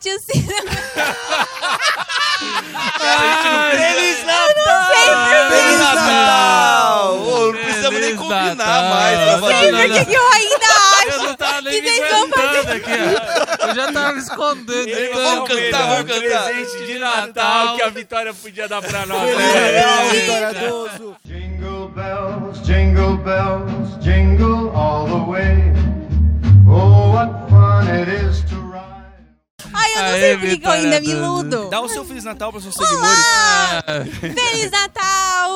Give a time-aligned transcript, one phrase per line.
[0.00, 0.46] bate assim.
[3.76, 5.50] Feliz Natal!
[5.50, 7.16] Feliz Natal!
[7.18, 8.90] Ô, não precisamos nem Feliz combinar Natal.
[8.90, 11.60] mais pra Não, Sei fazer não, por que que eu ainda Eu acho não tava
[11.62, 12.46] nem que me vocês vão fazer.
[12.46, 12.92] aguentando aqui,
[13.60, 13.66] ó.
[13.68, 14.72] Eu já tava me escondendo.
[14.88, 16.44] Ele então- Vamos cantar, vamos cantar.
[16.44, 19.20] presente de Natal que a Vitória podia dar pra nós.
[19.30, 19.82] Feliz né?
[19.82, 21.16] Natal, Vitória Doso.
[21.24, 25.72] Jingle bells, jingle bells, jingle all the way.
[26.66, 28.20] Oh, what fun it is.
[28.20, 28.29] Ai,
[29.96, 31.68] eu não Aê, sei por que eu ainda me iludo.
[31.70, 33.00] Dá o seu Feliz Natal para seus seguidores.
[33.02, 33.84] Olá!
[34.20, 35.50] Feliz Natal!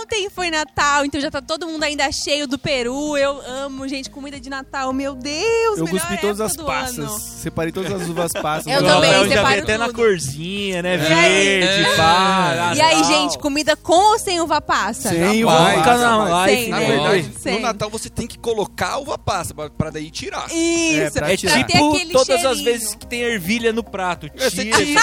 [0.00, 3.16] Ontem foi Natal, então já tá todo mundo ainda cheio do Peru.
[3.16, 4.92] Eu amo, gente, comida de Natal.
[4.92, 6.98] Meu Deus, Eu melhor cuspi todas as passas.
[6.98, 7.18] ano.
[7.18, 8.66] Separei todas as uvas passas.
[8.66, 10.96] Eu também, Rafael já vê até na corzinha, né?
[10.96, 11.96] Verde, É.
[11.96, 12.72] pá.
[12.76, 15.08] E aí, gente, comida com ou sem uva passa?
[15.10, 15.96] Sem uva passa.
[15.98, 16.86] na mas- live, Sem, Na né?
[16.86, 17.50] verdade, Sim.
[17.52, 20.46] no Natal você tem que colocar a uva passa pra, pra daí tirar.
[20.50, 21.64] Isso, É, pra É tirar.
[21.64, 24.30] tipo todas as vezes que tem ervilha no prato.
[24.34, 25.02] Você Tira tira,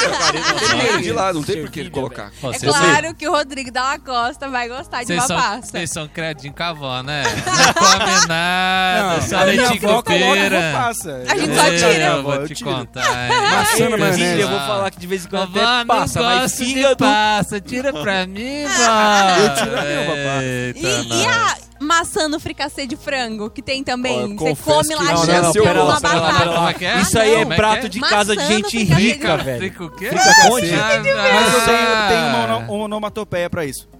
[0.92, 2.32] da de lá, não tem por que colocar.
[2.54, 5.62] É claro que o Rodrigo Dalla Costa vai gostar de são, passa.
[5.68, 7.24] vocês são criadinhos com a avó, né?
[7.24, 10.72] Não come nada, só a minha leitinho avó com pera.
[10.74, 11.24] passa.
[11.28, 12.06] A gente só tira.
[12.06, 13.30] Eu vou te contar.
[13.52, 14.42] Maçã na maionese.
[14.42, 16.96] eu vou falar que de vez em quando até não passa, mas gosto de fígado...
[16.98, 19.38] passa, tira pra mim, vó.
[19.42, 20.44] Eu tiro a.
[20.44, 24.36] Eita, E, e a maçã no fricassê de frango, que tem também?
[24.36, 26.76] Você come lá não, achando não, que é pera uma lá, batata.
[26.78, 27.02] pera é é?
[27.02, 29.58] Isso aí é é prato de casa de gente rica, velho.
[29.60, 30.10] Frica o quê?
[30.10, 30.74] Frica conde?
[30.74, 31.02] Ah,
[31.34, 33.90] Mas eu tenho, uma ono- onomatopeia pra isso.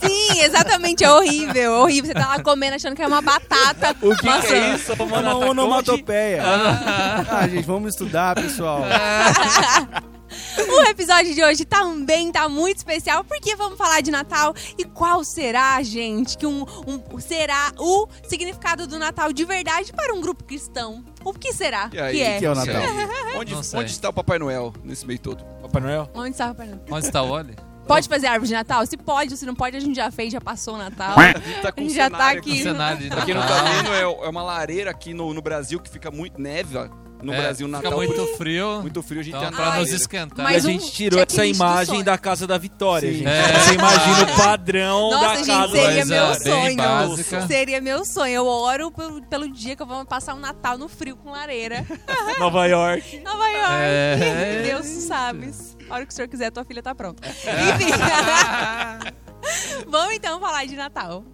[0.00, 2.06] Sim, exatamente, é horrível, horrível.
[2.06, 3.96] Você tá lá comendo achando que é uma batata.
[4.00, 4.92] O que, é isso?
[4.94, 5.44] Uma Conde?
[5.50, 6.42] onomatopeia.
[6.44, 8.82] Ah, gente, vamos estudar, pessoal.
[10.56, 15.24] O episódio de hoje também tá muito especial porque vamos falar de Natal e qual
[15.24, 20.44] será, gente, que um, um- será o significado do Natal de verdade para um grupo
[20.44, 21.04] cristão?
[21.24, 22.38] O que será E aí, que é?
[22.38, 22.82] que é o Natal?
[23.36, 25.44] Onde, onde está o Papai Noel nesse meio todo?
[25.62, 26.08] Papai Noel?
[26.14, 26.80] Onde está o Papai Noel?
[26.90, 27.56] Onde está o Oli?
[27.86, 28.86] Pode fazer árvore de Natal?
[28.86, 31.18] Se pode, se não pode, a gente já fez, já passou o Natal.
[31.18, 32.62] A gente tá A com gente um já tá cenário aqui.
[32.62, 33.56] cenário de Pra quem não Natal.
[33.58, 36.88] tá vendo, é, é uma lareira aqui no, no Brasil que fica muito neve, ó.
[37.24, 38.04] No É, Brasil, no Fica Natal.
[38.06, 38.80] muito frio.
[38.82, 40.38] muito frio, a gente Então, pra nos esquentar.
[40.38, 43.18] E a Mas um gente tirou essa imagem da casa da Vitória, Sim.
[43.18, 43.28] gente.
[43.28, 43.58] É.
[43.60, 46.76] Você imagina o padrão Nossa, da gente, casa seria Coisa meu bem sonho.
[46.76, 47.46] básica.
[47.46, 48.34] Seria meu sonho.
[48.34, 51.84] Eu oro pelo, pelo dia que eu vou passar um Natal no frio com lareira.
[52.38, 53.20] Nova York.
[53.20, 53.72] Nova York.
[53.80, 54.62] É.
[54.64, 55.50] Deus sabe.
[55.88, 57.26] A hora que o senhor quiser, tua filha tá pronta.
[57.26, 57.70] É.
[57.74, 57.92] Enfim.
[59.88, 61.24] Vamos então falar de Natal.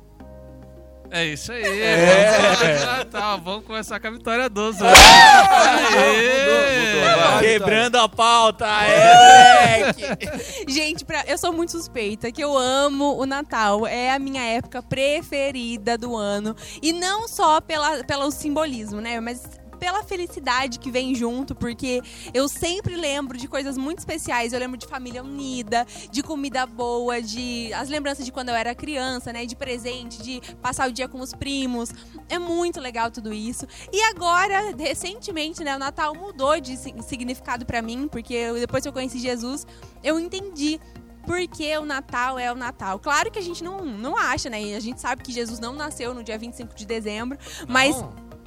[1.13, 1.63] É isso aí.
[1.65, 2.31] É.
[2.31, 3.41] Vamos falar de Natal.
[3.41, 4.79] Vamos começar com a vitória 12.
[4.79, 4.95] Vai,
[7.41, 8.67] Quebrando a pauta.
[8.67, 10.05] É, moleque.
[10.73, 13.87] Gente, pra- eu sou muito suspeita que eu amo o Natal.
[13.87, 16.55] É a minha época preferida do ano.
[16.83, 19.19] E não só pela, pelo simbolismo, né?
[19.21, 19.43] Mas
[19.81, 22.03] pela felicidade que vem junto, porque
[22.35, 24.53] eu sempre lembro de coisas muito especiais.
[24.53, 28.75] Eu lembro de família unida, de comida boa, de as lembranças de quando eu era
[28.75, 29.47] criança, né?
[29.47, 31.91] De presente, de passar o dia com os primos.
[32.29, 33.67] É muito legal tudo isso.
[33.91, 38.89] E agora, recentemente, né, o Natal mudou de si- significado pra mim, porque depois que
[38.89, 39.67] eu conheci Jesus,
[40.05, 40.79] eu entendi
[41.27, 42.99] porque o Natal é o Natal.
[42.99, 44.59] Claro que a gente não, não acha, né?
[44.75, 47.39] A gente sabe que Jesus não nasceu no dia 25 de dezembro,
[47.69, 47.97] mas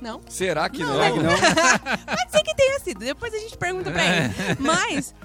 [0.03, 0.21] não.
[0.29, 0.93] Será que não?
[0.93, 1.31] Será que não?
[2.05, 2.99] Pode ser que tenha sido.
[2.99, 4.33] Depois a gente pergunta pra ele.
[4.59, 5.15] Mas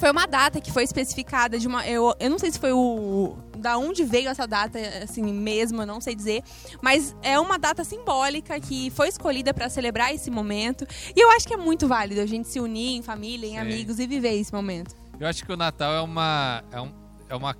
[0.00, 1.86] foi uma data que foi especificada de uma.
[1.86, 3.36] Eu, eu não sei se foi o.
[3.58, 6.42] Da onde veio essa data, assim, mesmo, eu não sei dizer.
[6.80, 10.86] Mas é uma data simbólica que foi escolhida pra celebrar esse momento.
[11.14, 13.58] E eu acho que é muito válido a gente se unir em família, em Sim.
[13.58, 14.96] amigos e viver esse momento.
[15.20, 16.92] Eu acho que o Natal é uma é, um,
[17.28, 17.54] é uma,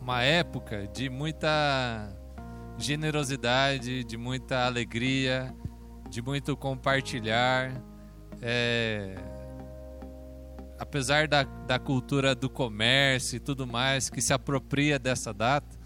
[0.00, 2.08] uma época de muita
[2.78, 5.54] generosidade, de muita alegria,
[6.08, 7.72] de muito compartilhar.
[8.42, 9.16] É,
[10.78, 15.76] apesar da, da cultura do comércio e tudo mais que se apropria dessa data,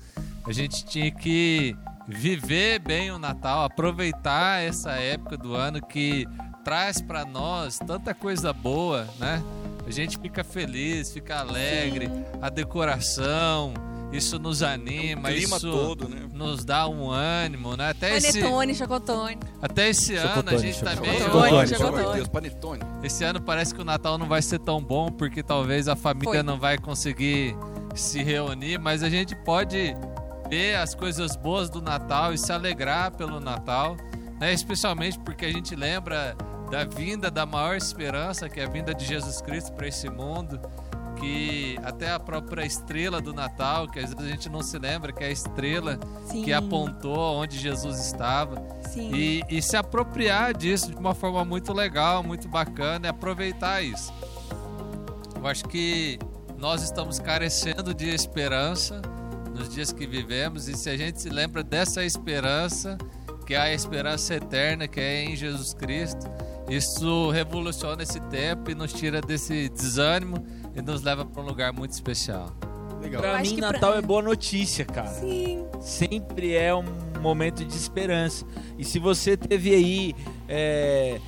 [0.47, 1.77] a gente tinha que
[2.09, 6.27] viver bem o Natal, aproveitar essa época do ano que
[6.65, 9.43] traz para nós tanta coisa boa, né?
[9.87, 12.25] A gente fica feliz, fica alegre, Sim.
[12.41, 13.75] a decoração,
[14.13, 16.29] isso nos anima, O clima isso todo, né?
[16.33, 17.91] nos dá um ânimo, né?
[17.91, 19.39] Até esse, Panetone, chocotone.
[19.63, 21.11] até esse ano a Chocotone, gente tá chocotone.
[21.19, 22.15] meio Chocotone, chocotone.
[22.17, 22.81] Deus, panetone.
[23.03, 26.31] esse ano parece que o Natal não vai ser tão bom porque talvez a família
[26.35, 26.43] Foi.
[26.43, 27.57] não vai conseguir
[27.95, 29.95] se reunir, mas a gente pode
[30.49, 33.97] ver as coisas boas do Natal e se alegrar pelo Natal,
[34.41, 34.53] né?
[34.53, 36.37] Especialmente porque a gente lembra
[36.71, 40.61] da vinda da maior esperança, que é a vinda de Jesus Cristo para esse mundo,
[41.21, 45.13] que até a própria estrela do Natal, que às vezes a gente não se lembra
[45.13, 46.43] que é a estrela Sim.
[46.43, 48.61] que apontou onde Jesus estava.
[48.97, 54.13] E, e se apropriar disso de uma forma muito legal, muito bacana e aproveitar isso.
[55.37, 56.19] Eu acho que
[56.59, 59.01] nós estamos carecendo de esperança
[59.55, 62.97] nos dias que vivemos e se a gente se lembra dessa esperança,
[63.47, 66.31] que é a esperança eterna, que é em Jesus Cristo,
[66.69, 70.37] isso revoluciona esse tempo e nos tira desse desânimo
[70.81, 72.53] e nos leva para um lugar muito especial.
[73.01, 73.23] Legal.
[73.23, 75.09] Eu Pra acho mim, que pra- Natal é boa notícia, cara.
[75.09, 75.65] Sim.
[75.81, 76.85] sempre é um
[77.23, 78.45] momento de esperança.
[78.79, 80.15] E se você teve aí
[80.49, 81.19] é,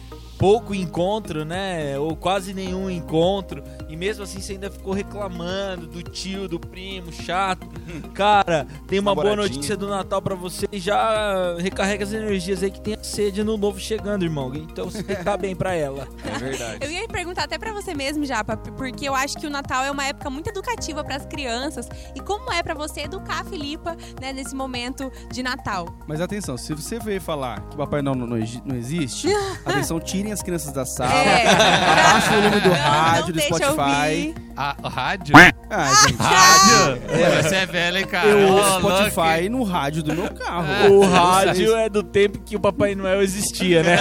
[0.42, 1.96] pouco encontro, né?
[1.96, 7.12] Ou quase nenhum encontro, e mesmo assim você ainda ficou reclamando do tio, do primo,
[7.12, 7.64] chato.
[8.12, 12.72] Cara, tem uma boa notícia do Natal pra você e já recarrega as energias aí
[12.72, 14.52] que tem a sede no novo chegando, irmão.
[14.52, 16.08] Então você tem que estar bem pra ela.
[16.32, 16.78] É verdade.
[16.80, 19.90] Eu ia perguntar até pra você mesmo, Japa, porque eu acho que o Natal é
[19.90, 21.86] uma época muito educativa pras crianças.
[22.16, 25.86] E como é pra você educar a Filipa, né, nesse momento de Natal?
[26.06, 29.28] Mas atenção, se você veio falar que o Papai Noel não, não não existe,
[29.64, 31.46] atenção, tirem as crianças da sala, É.
[31.48, 33.80] abaixa o volume do Não, rádio, não do deixa Spotify.
[33.80, 34.34] ouvir.
[34.56, 35.34] A, o rádio?
[35.70, 36.16] Ah, gente.
[36.22, 37.02] Rádio?
[37.10, 38.28] É, você é velho, hein, cara?
[38.28, 38.78] Eu ouço.
[38.80, 40.66] Spotify no rádio do meu carro.
[40.94, 43.96] O Vocês- rádio é do tempo que o Papai Noel existia, né?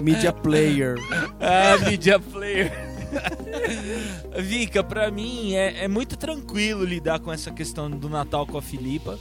[0.00, 0.96] Media player.
[1.40, 2.72] Ah, media player.
[4.38, 8.62] Vika, pra mim é, é muito tranquilo lidar com essa questão do Natal com a
[8.62, 9.18] Filipa,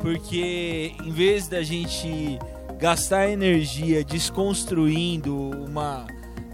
[0.00, 2.38] porque em vez da gente
[2.78, 6.06] gastar energia desconstruindo uma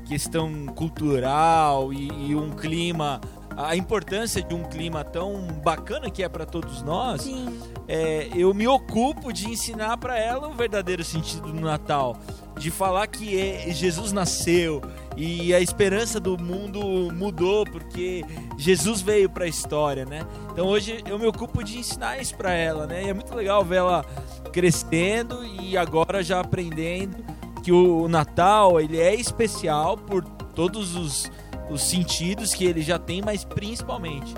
[0.06, 3.20] questão cultural e, e um clima,
[3.56, 7.28] a importância de um clima tão bacana que é pra todos nós,
[7.88, 12.16] é, eu me ocupo de ensinar pra ela o verdadeiro sentido do Natal,
[12.62, 14.80] de falar que é- Jesus nasceu
[15.16, 16.80] e a esperança do mundo
[17.12, 18.24] mudou porque
[18.56, 20.24] Jesus veio pra história, né?
[20.52, 23.04] Então hoje eu me ocupo de ensinar isso pra ela, né?
[23.04, 24.04] E é muito legal ver ela
[24.52, 27.16] crescendo e agora já aprendendo
[27.62, 30.24] que o Natal ele é especial por
[30.54, 31.30] todos os,
[31.70, 34.34] os sentidos que ele já tem, mas principalmente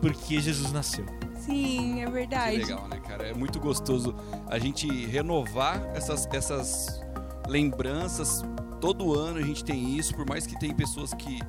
[0.00, 1.04] porque Jesus nasceu.
[1.40, 2.56] Sim, é Que verdade.
[2.58, 3.26] legal, né, cara?
[3.28, 4.14] É muito gostoso
[4.48, 7.00] a gente renovar essas, essas
[7.48, 8.44] lembranças.
[8.80, 11.40] Todo ano a gente tem isso, por mais que tem pessoas que,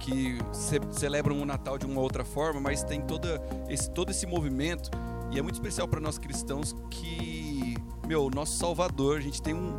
[0.00, 4.26] que ce- celebram o Natal de uma outra forma, mas tem toda esse, todo esse
[4.26, 4.90] movimento.
[5.30, 7.74] E é muito especial para nós cristãos que,
[8.06, 9.74] meu, nosso Salvador, a gente tem um,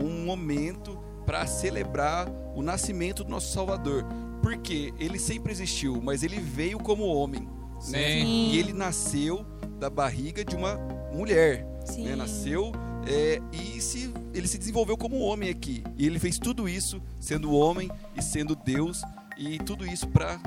[0.00, 4.04] um momento para celebrar o nascimento do nosso Salvador.
[4.42, 7.48] Porque ele sempre existiu, mas ele veio como homem.
[7.88, 8.20] Né?
[8.20, 8.50] Sim.
[8.50, 9.44] E ele nasceu
[9.78, 10.76] da barriga de uma
[11.12, 11.66] mulher.
[11.84, 12.04] Sim.
[12.04, 12.16] né?
[12.16, 12.72] Nasceu
[13.06, 15.82] é, e se, ele se desenvolveu como homem aqui.
[15.96, 19.02] E ele fez tudo isso sendo homem e sendo Deus.
[19.38, 20.38] E tudo isso pra.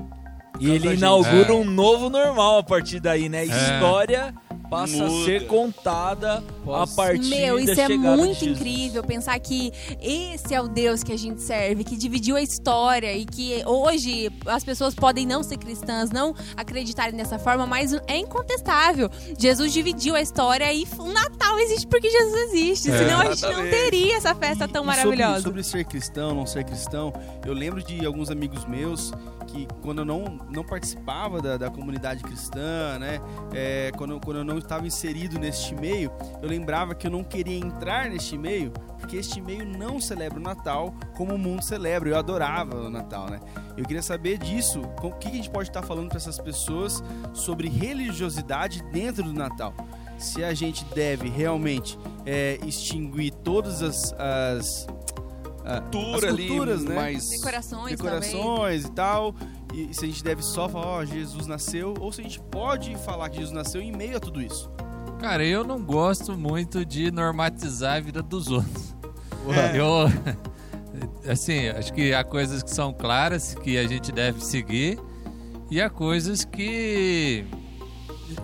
[0.60, 1.54] E ele inaugura É.
[1.54, 3.42] um novo normal a partir daí, né?
[3.42, 4.34] A história
[4.70, 5.26] passa a Muda.
[5.26, 9.72] ser contada a partir Meu, da isso é muito incrível pensar que
[10.02, 14.32] esse é o Deus que a gente serve, que dividiu a história e que hoje
[14.46, 19.10] as pessoas podem não ser cristãs, não acreditarem dessa forma, mas é incontestável.
[19.38, 22.92] Jesus dividiu a história e o Natal existe porque Jesus existe.
[22.92, 22.98] É.
[22.98, 25.42] Senão a gente não teria essa festa E- tão e maravilhosa.
[25.42, 27.14] Sobre, sobre ser cristão, não ser cristão,
[27.46, 29.12] eu lembro de alguns amigos meus
[29.48, 33.20] que quando eu não, não participava da, da comunidade cristã, né,
[33.54, 36.12] é, quando, quando eu não estava inserido neste meio,
[36.42, 40.42] eu lembrava que eu não queria entrar neste meio, porque este meio não celebra o
[40.42, 42.10] Natal como o mundo celebra.
[42.10, 43.40] Eu adorava o Natal, né?
[43.76, 47.04] Eu queria saber disso, com- o que a gente pode estar falando para essas pessoas
[47.34, 49.74] sobre religiosidade dentro do Natal.
[50.18, 54.88] Se a gente deve realmente é, extinguir todas as, as
[55.92, 56.96] Cultura as ali, culturas, né?
[56.96, 57.30] mais.
[57.30, 58.26] Decorações, talvez.
[58.32, 59.36] decorações e tal.
[59.74, 62.96] E se a gente deve só falar, ó, Jesus nasceu, ou se a gente pode
[62.98, 64.72] falar que Jesus nasceu em meio a tudo isso.
[65.20, 68.96] Cara, eu não gosto muito de normatizar a vida dos outros.
[69.50, 69.78] É.
[69.78, 70.08] Eu,
[71.32, 75.00] assim, acho que há coisas que são claras que a gente deve seguir
[75.70, 77.46] e há coisas que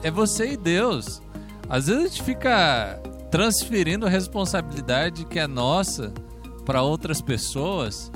[0.02, 1.22] é você e Deus.
[1.70, 3.02] Às vezes a gente fica
[3.32, 6.14] transferindo a responsabilidade que é nossa
[6.66, 8.12] para outras pessoas,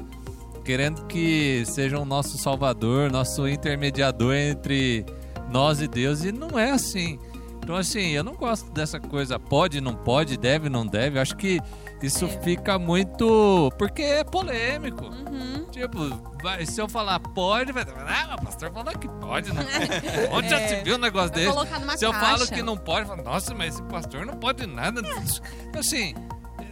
[0.68, 5.06] querendo que sejam nosso salvador, nosso intermediador entre
[5.50, 7.18] nós e Deus, e não é assim.
[7.64, 11.18] Então, assim, eu não gosto dessa coisa pode, não pode, deve, não deve.
[11.18, 11.60] Eu acho que
[12.02, 12.28] isso É.
[12.42, 13.70] fica muito.
[13.78, 15.06] Porque é polêmico.
[15.06, 15.66] Uhum.
[15.72, 16.00] Tipo,
[16.44, 17.84] vai- se eu falar pode, vai.
[18.06, 19.68] Ah, o pastor falou que pode, não pode.
[20.32, 20.68] Onde já É.
[20.68, 21.98] se viu um negócio Vai desse?
[22.00, 22.26] Se eu caixa.
[22.38, 25.42] falo que não pode, eu falo, nossa, mas esse pastor não pode nada disso.
[25.78, 26.14] Assim,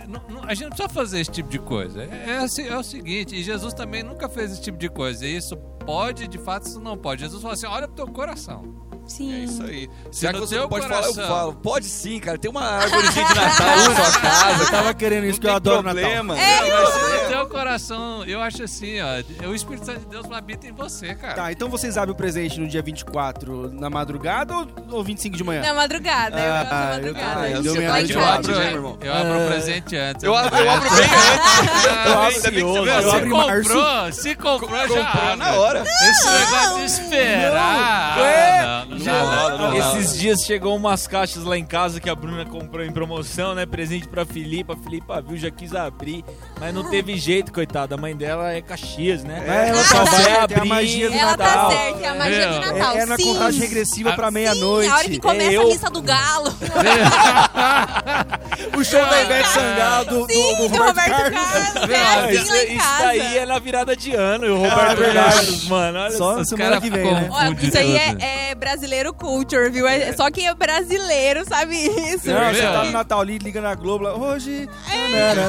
[0.07, 2.03] não, não, a gente não precisa fazer esse tipo de coisa.
[2.03, 5.25] É, é, assim, é, o seguinte, e Jesus também nunca fez esse tipo de coisa.
[5.25, 7.21] E isso pode, de fato, isso não pode.
[7.21, 8.85] Jesus falou assim: olha pro teu coração.
[9.07, 9.33] Sim.
[9.33, 9.89] É isso aí.
[10.11, 11.13] Se, você pode coração...
[11.13, 11.53] falar, eu falo.
[11.55, 12.37] Pode sim, cara.
[12.37, 14.63] Tem uma árvorezinha de Natal na sua casa.
[14.63, 16.35] Eu tava querendo isso, não que eu adoro problema.
[16.35, 16.49] Natal.
[16.49, 19.47] É, eu, eu, se teu coração, eu acho assim, ó.
[19.47, 21.33] O Espírito Santo de Deus habita em você, cara.
[21.35, 25.43] Tá, então vocês abrem o presente no dia 24 na madrugada ou, ou 25 de
[25.43, 25.61] manhã?
[25.61, 27.31] Na madrugada, eu Ah, eu madrugada.
[27.31, 28.97] Ah, noite de eu lá, ódio, abro, né, meu irmão?
[29.01, 30.23] eu abro o presente antes.
[30.23, 31.85] Eu abro, eu abro bem antes.
[32.05, 33.01] Eu abro veio eu.
[33.01, 33.69] Se abro em março.
[33.73, 35.83] comprou, se comprou, já Comprou na hora.
[36.09, 38.17] Esse negócio de esperar.
[38.19, 38.59] Ué?
[38.59, 39.21] ah, não, não, Não dá.
[39.21, 39.99] rola, não rola.
[39.99, 43.63] Esses dias chegou umas caixas lá em casa que a Bruna comprou em promoção, né?
[43.65, 44.73] Presente pra Filipa.
[44.73, 46.25] A Filipa viu, já quis abrir,
[46.59, 47.93] mas não teve jeito, coitada.
[47.93, 49.43] A mãe dela é Caxias, né?
[49.47, 51.69] É, ela só tá vai certa, é a abrir magia do Ela Natal.
[51.69, 52.97] tá certa, é a magia do É, Natal.
[52.97, 53.23] É, é na Sim.
[53.25, 54.87] contagem regressiva pra meia-noite.
[54.87, 56.55] Sim, a hora que começa É, a eu- missa do galo.
[58.77, 61.89] O show da Ivete Sangalo, do, do, Sim, do do Roberto, Roberto Carlos.
[61.89, 61.89] Carlos.
[61.89, 64.45] É assim isso, em isso daí é na virada de ano.
[64.45, 65.35] E o Ah, Roberto verdade.
[65.35, 65.99] Carlos, mano.
[65.99, 67.29] Olha Só Os semana caras que vem, né?
[67.31, 69.87] Ó, isso aí é, é brasileiro culture, viu?
[69.87, 72.27] É, só quem é brasileiro sabe isso.
[72.29, 74.67] Não, você tá no Natal ali, liga na Globo lá, hoje...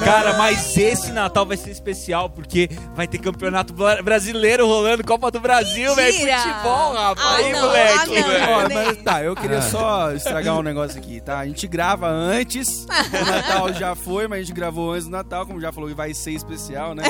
[0.04, 5.30] Cara, mas esse Natal vai ser especial porque vai ter campeonato bra- brasileiro rolando, Copa
[5.30, 6.12] do Brasil, velho.
[6.16, 7.26] Futebol, rapaz.
[7.26, 8.16] Ah, Aí, não, moleque.
[8.18, 8.52] ah, não.
[8.56, 11.38] Ó, mas tá, eu queria só estragar um negócio aqui, tá?
[11.40, 15.46] A gente grava antes, o Natal já foi, mas a gente gravou antes do Natal,
[15.46, 17.02] como já falou que vai ser especial, né?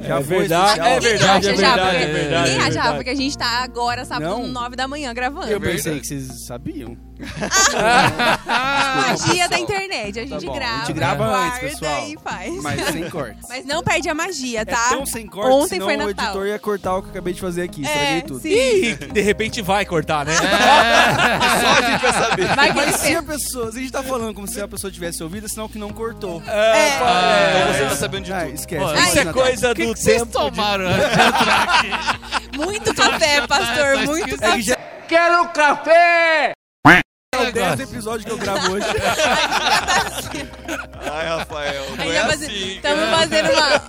[0.00, 0.86] Já É foi verdade, especial.
[0.86, 2.50] é verdade, é já, verdade, é porque- verdade.
[2.50, 2.96] Ninguém é acha já, verdade.
[2.96, 4.46] porque a gente tá agora, sábado, Não.
[4.46, 5.48] 9 da manhã, gravando.
[5.50, 6.85] Eu pensei que vocês sabiam.
[8.96, 10.20] Magia da internet.
[10.20, 12.06] A gente bom, a grava, gente grava antes, guarda pessoal.
[12.08, 12.62] e faz.
[12.62, 13.48] Mas sem cortes.
[13.48, 14.88] Mas não perde a magia, É tá?
[14.90, 16.24] tão sem cortes, Ontem senão foi o Natal.
[16.26, 17.82] editor ia cortar o que eu acabei de fazer aqui.
[17.82, 18.40] Estraguei É, tudo.
[18.40, 18.48] sim.
[18.50, 20.32] Ih, de repente vai cortar, né?
[20.36, 22.54] Só a gente vai saber.
[22.54, 23.72] Vai Mas se a pessoa...
[23.72, 26.42] Se a gente tá falando como se a pessoa tivesse ouvido, senão que não cortou.
[26.46, 28.54] É, Então é, você tá sabendo de Ah, tudo.
[28.54, 28.82] esquece.
[28.84, 29.42] Pô, Feliz Isso é Natal.
[29.42, 30.26] coisa O do que vocês tempo.
[30.26, 31.00] de- tomaram antes
[32.52, 32.58] de?
[32.58, 34.76] Muito café, pastor, Tá muito É café.
[35.08, 36.52] Quero café!
[37.34, 38.86] É o 10 episódio que eu gravo hoje.
[41.12, 42.76] Ai, Rafael, não é assim.
[42.76, 43.82] Estamos fazendo uma,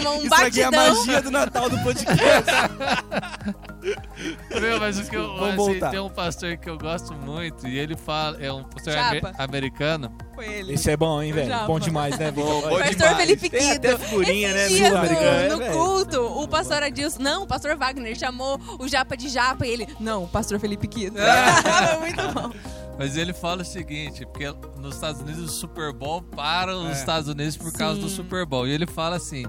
[0.00, 0.96] uma- um Isso aqui é a batidão.
[1.06, 2.50] magia do Natal do podcast.
[4.60, 5.90] Meu, mas o que eu, Vamos assim, voltar.
[5.90, 9.08] tem um pastor que eu gosto muito e ele fala, é um pastor Japa.
[9.10, 10.10] amer- americano.
[10.34, 10.72] Foi ele.
[10.72, 11.54] Esse é bom, hein, velho?
[11.66, 12.30] Bom demais, né?
[12.30, 13.16] Bom, bom Pastor demais.
[13.18, 13.88] Felipe Tem Quido.
[13.88, 15.72] até figurinha, né, dias no, americano, é, no velho?
[15.74, 19.88] culto, o pastor Adilson, não, o pastor Wagner chamou o Japa de Japa e ele,
[20.00, 21.18] não, o pastor Felipe Quido.
[21.18, 22.50] Foi muito bom.
[22.98, 24.46] Mas ele fala o seguinte, porque
[24.78, 26.92] nos Estados Unidos o Super Bowl para os É.
[26.92, 28.16] Estados Unidos por causa do Sim.
[28.16, 28.66] Super Bowl.
[28.68, 29.44] E ele fala assim,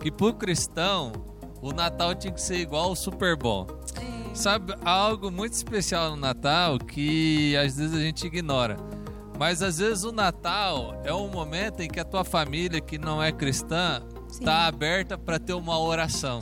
[0.00, 1.12] que pro cristão,
[1.60, 3.66] o Natal tinha que ser igual ao Super Bowl.
[4.32, 8.76] Sabe, há algo muito especial no Natal que às vezes a gente ignora.
[9.38, 13.20] Mas às vezes o Natal é um momento em que a tua família que não
[13.22, 14.40] é cristã Sim.
[14.40, 16.40] está aberta para ter uma oração.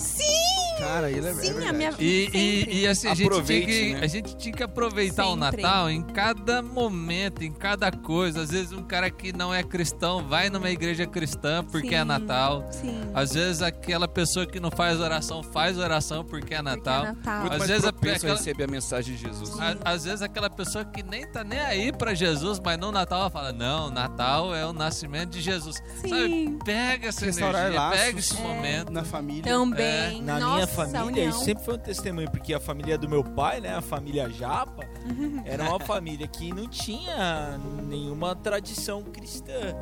[0.83, 3.67] Cara, ele é, Sim, é a minha E, e, e assim, a gente, tinha Aproveite,
[3.67, 4.01] que, né?
[4.03, 5.63] a gente tinha que aproveitar o Sempre.
[5.63, 8.43] Natal em cada momento, em cada coisa.
[8.43, 12.05] Às vezes um cara que não é cristão vai numa igreja cristã porque é Sim.
[12.05, 12.67] Natal.
[12.71, 13.01] Sim.
[13.15, 17.05] Às vezes aquela pessoa que não faz oração faz oração porque é Porque é Natal.
[17.05, 17.41] Natal.
[17.41, 19.61] Muito Às mais vezes a- propenso a aquela- receber a mensagem de Jesus.
[19.61, 23.21] A- Às vezes aquela pessoa que nem tá nem aí pra Jesus, mas no Natal
[23.21, 25.77] ela fala: Não, Natal é o nascimento de Jesus.
[26.01, 26.09] Sim.
[26.09, 26.59] Sabe?
[26.65, 28.01] Pega essa Restaurar energia, laços.
[28.01, 28.93] pega esse momento.
[28.93, 29.45] na família.
[29.45, 30.19] Também.
[30.19, 33.23] É, Na Nossa, minha família, isso sempre foi um testemunho, porque a família do meu
[33.23, 34.85] pai, né, a família Japa,
[35.45, 39.75] era uma família que não tinha nenhuma tradição cristã.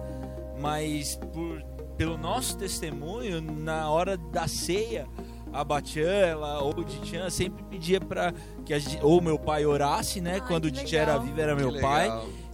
[0.61, 1.63] Mas por,
[1.97, 5.07] pelo nosso testemunho, na hora da ceia,
[5.53, 8.33] a Batian, ela, ou o Ditian sempre pedia para
[8.65, 10.35] que a, gente- ou meu pai orasse, né?
[10.35, 12.09] Ai, quando o Ditian era vivo, era meu pai.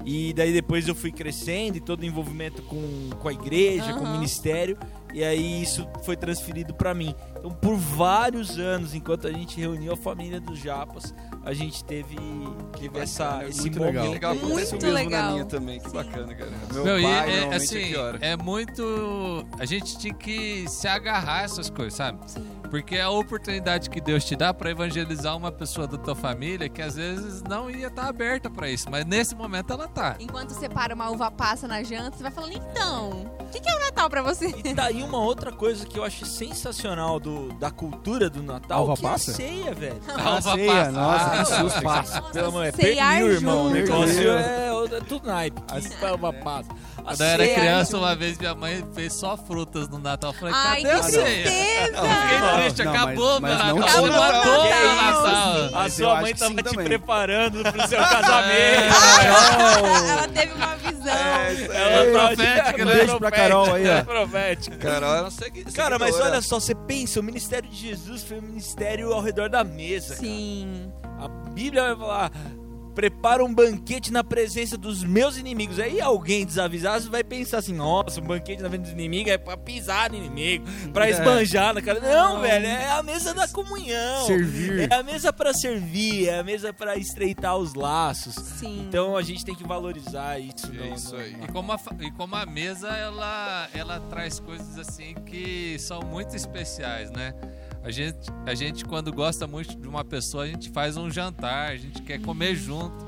[0.04, 4.04] E daí depois eu fui crescendo e todo o envolvimento com, com a igreja, com
[4.04, 4.78] o ministério.
[5.16, 7.14] E aí isso foi transferido pra mim.
[7.38, 12.18] Então por vários anos, enquanto a gente reuniu a família dos Japas, a gente teve,
[12.78, 13.94] teve essa, bacana, esse muito momento.
[13.94, 14.12] legal.
[14.12, 15.22] Legal, acontece o Muito mesmo legal.
[15.22, 15.80] na minha também.
[15.80, 15.96] Que Sim.
[15.96, 16.50] bacana, cara.
[16.74, 18.18] Meu, e pai, é, normalmente, assim, hora.
[18.20, 19.46] é muito.
[19.58, 22.18] A gente tinha que se agarrar a essas coisas, sabe?
[22.70, 26.68] Porque é a oportunidade que Deus te dá pra evangelizar uma pessoa da tua família
[26.68, 30.16] que às vezes não ia estar aberta pra isso, mas nesse momento ela tá.
[30.18, 33.68] Enquanto você para uma uva passa na janta, você vai falando, então, o que, que
[33.68, 34.54] é o Natal pra você?
[34.64, 38.96] E daí uma outra coisa que eu acho sensacional do, da cultura do Natal, Uva
[38.96, 39.32] que é a passa?
[39.32, 40.00] ceia, velho.
[40.16, 40.90] A uva ceia, passa.
[40.92, 41.82] nossa, Ah, que susto.
[41.82, 43.66] Passa, pelo amor, é Ceiar pernil, irmão.
[43.66, 45.60] O negócio é, é tudo naipe.
[45.62, 46.68] Que é uva passa.
[46.98, 50.32] A Quando eu era ceia- criança, uma vez minha mãe fez só frutas no Natal.
[50.32, 51.44] Eu falei, Ai, cadê que a ceia?
[51.46, 54.02] Fiquei Não, triste, não, acabou mas- meu mas não Natal.
[54.02, 54.12] tudo.
[54.12, 55.80] Matou Que meu isso, Natal.
[55.80, 56.84] A sua mãe tava te também.
[56.86, 58.94] preparando pro seu casamento.
[60.10, 61.06] Ela teve uma visão.
[61.06, 62.92] Ela É profética, ela né?
[62.92, 63.92] é Beijo pra Carol aí, ó.
[63.92, 64.76] É profética.
[64.76, 68.42] Carol, ela segue, Cara, mas olha só, você pensa, o ministério de Jesus foi um
[68.42, 70.14] ministério ao redor da mesa.
[70.14, 70.20] cara.
[70.26, 70.92] Sim.
[71.20, 72.32] A Bíblia vai falar
[72.96, 75.78] preparo um banquete na presença dos meus inimigos.
[75.78, 79.56] Aí alguém desavisado vai pensar assim: nossa, um banquete na frente dos inimigos é pra
[79.56, 81.10] pisar no inimigo, pra É.
[81.10, 82.00] esbanjar na cara.
[82.00, 82.40] Não, Não.
[82.40, 84.26] velho, é a mesa da comunhão.
[84.26, 84.90] Servir.
[84.90, 88.34] É a mesa pra servir, é a mesa pra estreitar os laços.
[88.34, 88.86] Sim.
[88.88, 90.66] Então a gente tem que valorizar isso.
[90.72, 91.36] É no- isso no- aí.
[91.42, 96.34] E como, a, e como a mesa, ela, ela traz coisas assim que são muito
[96.34, 97.34] especiais, né?
[97.86, 101.70] A gente, a gente, quando gosta muito de uma pessoa, a gente faz um jantar,
[101.70, 103.06] a gente quer comer junto.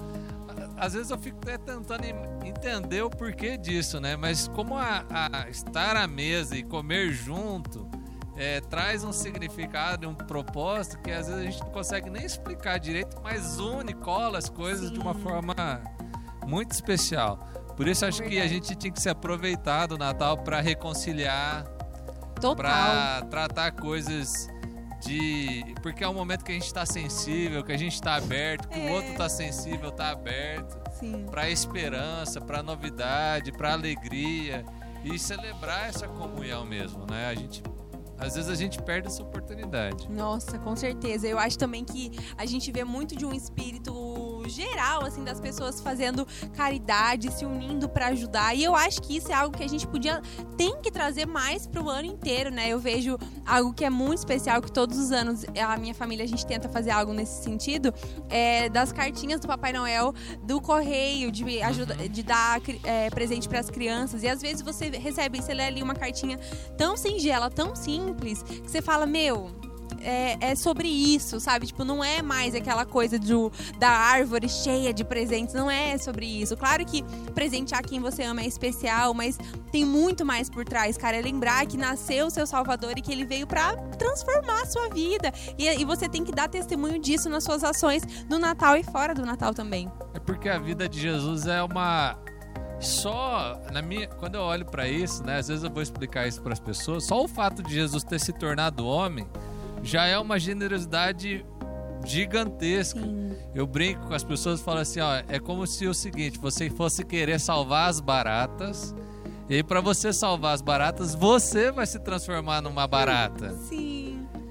[0.76, 2.04] Às vezes eu fico até tentando
[2.46, 4.14] entender o porquê disso, né?
[4.14, 7.90] Mas como a, a estar à mesa e comer junto
[8.36, 12.24] é, traz um significado e um propósito que às vezes a gente não consegue nem
[12.24, 15.22] explicar direito, mas une, cola as coisas de uma Sim.
[15.22, 15.54] forma
[16.46, 17.36] muito especial.
[17.76, 18.54] Por isso acho que a Verdade.
[18.54, 21.64] gente tinha que se aproveitar do Natal para reconciliar,
[22.56, 24.48] para tratar coisas
[25.00, 25.74] de.
[25.82, 28.78] Porque é um momento que a gente está sensível, que a gente está aberto, que
[28.78, 28.92] o É.
[28.92, 30.76] outro está sensível, está aberto
[31.30, 34.64] para esperança, para novidade, para alegria
[35.04, 37.26] e celebrar essa comunhão mesmo, né?
[37.28, 37.62] A gente
[38.20, 40.10] às vezes a gente perde essa oportunidade.
[40.10, 41.28] Nossa, com certeza.
[41.28, 45.80] Eu acho também que a gente vê muito de um espírito geral, assim, das pessoas
[45.80, 48.54] fazendo caridade, se unindo pra ajudar.
[48.54, 50.20] E eu acho que isso é algo que a gente podia,
[50.56, 52.68] tem que trazer mais pro ano inteiro, né?
[52.68, 56.28] Eu vejo algo que é muito especial, que todos os anos a minha família, a
[56.28, 57.92] gente tenta fazer algo nesse sentido,
[58.28, 63.70] é das cartinhas do Papai Noel, do correio, de, ajuda, de dar é, presente pras
[63.70, 64.22] crianças.
[64.22, 66.38] E às vezes você recebe, você lê ali uma cartinha
[66.76, 69.50] tão singela, tão simples, que você fala, meu,
[70.02, 71.66] é, é sobre isso, sabe?
[71.66, 76.26] Tipo, não é mais aquela coisa do, da árvore cheia de presentes, não é sobre
[76.26, 76.56] isso.
[76.56, 77.02] Claro que
[77.34, 79.38] presentear quem você ama é especial, mas
[79.70, 81.16] tem muito mais por trás, cara.
[81.16, 84.88] É lembrar que nasceu o seu Salvador e que ele veio pra transformar a sua
[84.88, 85.32] vida.
[85.58, 89.14] E, e você tem que dar testemunho disso nas suas ações no Natal e fora
[89.14, 89.90] do Natal também.
[90.14, 92.16] É porque a vida de Jesus é uma
[92.80, 95.38] só na minha quando eu olho para isso, né?
[95.38, 97.04] Às vezes eu vou explicar isso para as pessoas.
[97.04, 99.26] Só o fato de Jesus ter se tornado homem
[99.82, 101.44] já é uma generosidade
[102.04, 103.00] gigantesca.
[103.00, 103.36] Sim.
[103.54, 106.70] Eu brinco com as pessoas e falo assim, ó, é como se o seguinte, você
[106.70, 108.94] fosse querer salvar as baratas,
[109.48, 113.54] e para você salvar as baratas, você vai se transformar numa barata.
[113.68, 113.97] Sim.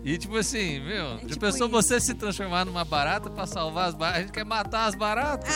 [0.07, 1.75] E tipo assim, meu, já tipo pensou isso.
[1.75, 4.17] você se transformar numa barata para salvar as baratas?
[4.17, 5.53] A gente quer matar as baratas.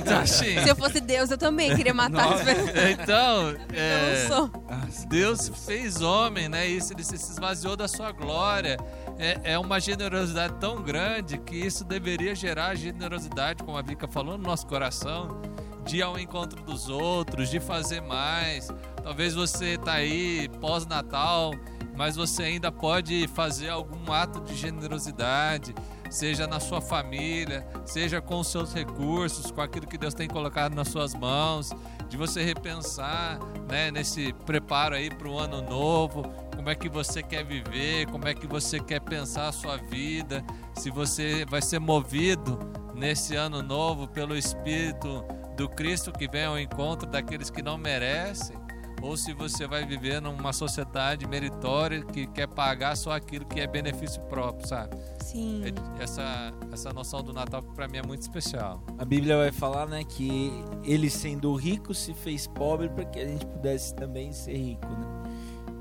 [0.00, 2.70] Então, assim, Se eu fosse Deus, eu também queria matar as pessoas.
[3.00, 5.06] então, é.
[5.06, 6.66] Deus fez homem, né?
[6.66, 8.76] Isso ele se esvaziou da sua glória.
[9.20, 14.36] É, é uma generosidade tão grande que isso deveria gerar generosidade, como a Vika falou,
[14.36, 15.40] no nosso coração,
[15.84, 18.68] de ir ao encontro dos outros, de fazer mais.
[19.00, 21.52] Talvez você tá aí pós-Natal,
[21.96, 25.74] mas você ainda pode fazer algum ato de generosidade,
[26.10, 30.74] seja na sua família, seja com os seus recursos, com aquilo que Deus tem colocado
[30.74, 31.70] nas suas mãos,
[32.08, 36.22] de você repensar, né, nesse preparo aí para o ano novo,
[36.54, 40.44] como é que você quer viver, como é que você quer pensar a sua vida,
[40.74, 42.58] se você vai ser movido
[42.94, 45.24] nesse ano novo pelo Espírito
[45.56, 48.56] do Cristo que vem ao encontro daqueles que não merecem,
[49.00, 53.66] ou se você vai viver numa sociedade meritória que quer pagar só aquilo que é
[53.66, 54.96] benefício próprio, sabe?
[55.20, 55.62] Sim.
[55.64, 58.82] É- Essa, essa noção do Natal para mim é muito especial.
[58.98, 60.52] A Bíblia vai falar, né, que
[60.84, 65.06] ele sendo rico se fez pobre para que a gente pudesse também ser rico, né?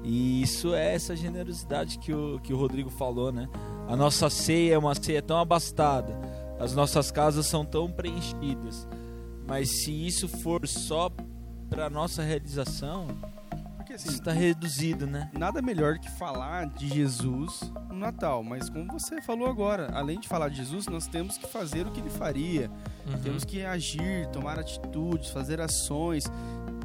[0.04, 3.48] E isso é essa generosidade que o, que o Rodrigo falou, né?
[3.88, 6.18] A nossa ceia é uma ceia tão abastada,
[6.60, 8.88] as nossas casas são tão preenchidas,
[9.48, 11.10] mas se isso for só
[11.72, 13.08] para nossa realização,
[13.78, 15.32] Porque assim, está reduzido, né?
[15.34, 18.44] nada melhor que falar de Jesus no Natal.
[18.44, 21.92] Mas como você falou agora, além de falar de Jesus, nós temos que fazer o
[21.92, 22.70] que ele faria.
[23.24, 26.26] Temos que agir, tomar atitudes, fazer ações,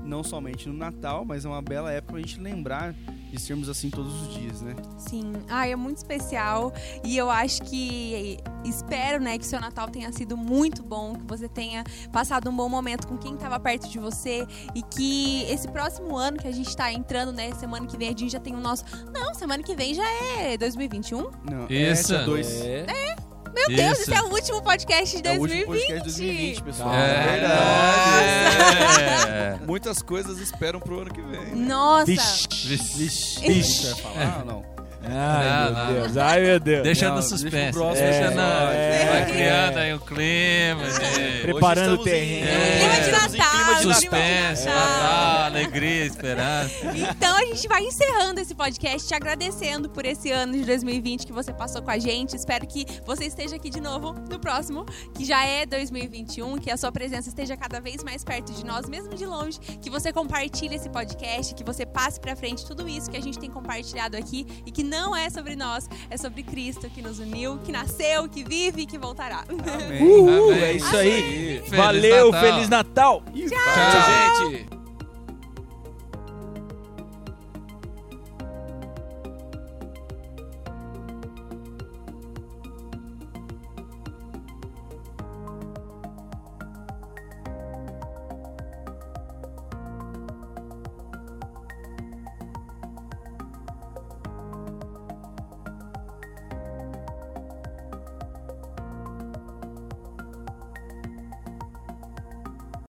[0.05, 2.94] não somente no Natal, mas é uma bela época pra gente lembrar
[3.37, 4.75] de sermos assim todos os dias, né?
[4.99, 6.72] Sim, ah, é muito especial
[7.05, 11.49] e eu acho que espero, né, que seu Natal tenha sido muito bom, que você
[11.49, 16.16] tenha passado um bom momento com quem estava perto de você e que esse próximo
[16.16, 18.61] ano que a gente tá entrando, né, semana que vem a gente já tem o
[18.61, 20.09] nosso, não, semana que vem já
[20.40, 21.31] é 2021.
[21.51, 22.14] Não, Isso.
[22.14, 22.61] é, dois.
[22.62, 23.16] É.
[23.57, 24.03] Meu Deus, Isso.
[24.11, 25.61] esse é o último podcast de É o 2020.
[25.61, 26.95] último podcast de 2020, pessoal.
[26.95, 29.01] É verdade.
[29.03, 29.59] É.
[29.66, 31.55] Muitas coisas esperam pro ano que vem.
[31.57, 32.05] Nossa.
[32.07, 32.47] Vixe.
[32.66, 34.77] Vixe, a gente vai falar ou não?
[35.09, 35.92] Ai, Não, meu não.
[36.03, 36.16] Deus.
[36.16, 36.83] Ai, meu Deus.
[36.83, 37.73] Deixa Não, no suspense.
[37.73, 38.37] próximo Deixa episódio.
[38.37, 39.11] na- É.
[39.11, 40.87] Vai criando aí um clima.
[40.87, 42.47] de- Preparando o terreno.
[42.51, 44.87] em- Clima de em Natal, clima de clima de Suspense, Natal.
[44.88, 46.75] Natal, alegria, esperança.
[47.11, 51.33] Então a gente vai encerrando esse podcast te agradecendo por esse ano de 2020 que
[51.33, 52.35] você passou com a gente.
[52.35, 56.77] Espero que você esteja aqui de novo no próximo, que já é 2021, que a
[56.77, 60.75] sua presença esteja cada vez mais perto de nós, mesmo de longe, que você compartilhe
[60.75, 64.47] esse podcast, que você passe pra frente tudo isso que a gente tem compartilhado aqui
[64.66, 68.42] e que não é sobre nós, é sobre Cristo que nos uniu, que nasceu, que
[68.42, 69.44] vive e que voltará.
[69.48, 70.02] Amém.
[70.02, 70.62] Uhul, Amém.
[70.62, 71.62] é isso aí.
[71.64, 72.40] Feliz Valeu, Natal.
[72.40, 73.22] Feliz Natal.
[73.26, 74.75] Tchau, gente.